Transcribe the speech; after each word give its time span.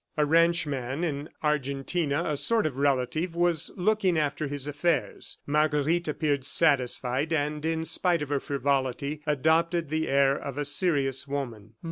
A 0.17 0.25
ranchman 0.25 1.03
in 1.03 1.29
Argentina, 1.43 2.23
a 2.25 2.35
sort 2.35 2.65
of 2.65 2.75
relative, 2.77 3.35
was 3.35 3.69
looking 3.77 4.17
after 4.17 4.47
his 4.47 4.65
affairs. 4.65 5.37
Marguerite 5.45 6.07
appeared 6.07 6.43
satisfied, 6.43 7.31
and 7.31 7.63
in 7.63 7.85
spite 7.85 8.23
of 8.23 8.29
her 8.29 8.39
frivolity, 8.39 9.21
adopted 9.27 9.89
the 9.89 10.07
air 10.09 10.35
of 10.35 10.57
a 10.57 10.65
serious 10.65 11.27
woman. 11.27 11.75